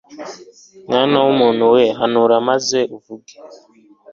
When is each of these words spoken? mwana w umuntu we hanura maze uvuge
mwana 0.87 1.15
w 1.23 1.27
umuntu 1.33 1.63
we 1.73 1.83
hanura 1.99 2.35
maze 2.49 2.79
uvuge 2.95 3.33